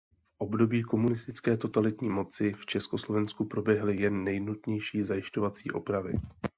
V 0.37 0.41
období 0.41 0.83
komunistické 0.83 1.57
totalitní 1.57 2.09
moci 2.09 2.53
v 2.53 2.65
Československu 2.65 3.45
proběhly 3.45 4.01
jen 4.01 4.23
nejnutnější 4.23 5.03
zajišťovací 5.03 5.71
opravy. 5.71 6.13